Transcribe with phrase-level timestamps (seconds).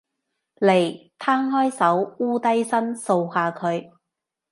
[0.55, 3.91] 嚟，攤開手，摀低身，掃下佢